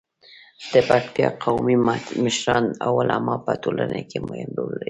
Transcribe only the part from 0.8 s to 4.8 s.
پکتیکا قومي مشران او علما په ټولنه کې مهم رول لري.